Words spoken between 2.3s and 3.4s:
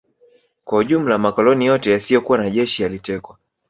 na jeshi yalitekwa